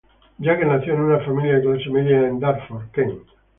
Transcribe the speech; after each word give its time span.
Jagger 0.39 0.65
nació 0.65 0.95
en 0.95 1.01
una 1.01 1.19
familia 1.19 1.57
de 1.57 1.61
clase 1.61 1.87
media 1.91 2.27
en 2.27 2.39
Dartford, 2.39 2.89
Kent. 2.91 3.21